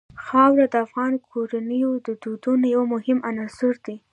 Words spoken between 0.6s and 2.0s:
د افغان کورنیو